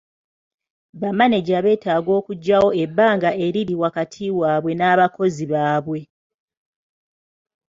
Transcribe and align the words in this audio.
Bamaneja 1.01 1.57
beetaaga 1.65 2.11
okuggyawo 2.19 2.69
ebbanga 2.83 3.29
eriri 3.45 3.75
wakati 3.81 4.25
waabwe 4.39 4.71
n'abakozi 4.75 5.43
baabwe. 5.51 5.99